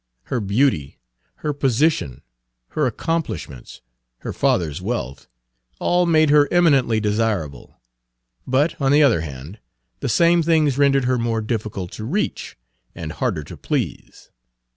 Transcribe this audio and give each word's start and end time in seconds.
Her 0.23 0.39
beauty, 0.39 0.97
her 1.45 1.53
position, 1.53 2.23
her 2.69 2.87
accomplishments, 2.87 3.81
her 4.21 4.33
father's 4.33 4.81
wealth, 4.81 5.27
all 5.77 6.07
made 6.07 6.31
her 6.31 6.51
eminently 6.51 6.99
desirable. 6.99 7.79
But, 8.47 8.73
on 8.81 8.91
the 8.91 9.03
other 9.03 9.21
hand, 9.21 9.59
the 9.99 10.09
same 10.09 10.41
things 10.41 10.75
rendered 10.75 11.05
her 11.05 11.19
more 11.19 11.41
difficult 11.41 11.91
to 11.91 12.03
reach, 12.03 12.57
and 12.95 13.11
Page 13.11 13.15
100 13.17 13.19
harder 13.19 13.43
to 13.43 13.57
please. 13.57 14.31